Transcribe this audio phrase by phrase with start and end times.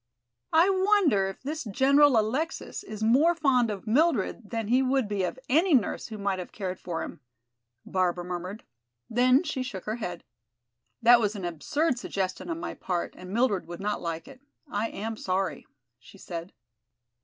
[0.53, 5.21] "I wonder if this General Alexis is more fond of Mildred than he would be
[5.21, 7.19] of any nurse who might have cared for him?"
[7.85, 8.63] Barbara murmured.
[9.11, 10.23] Then she shook her head.
[11.03, 14.41] "That was an absurd suggestion on my part and Mildred would not like it.
[14.67, 15.67] I am sorry,"
[15.99, 16.51] she said.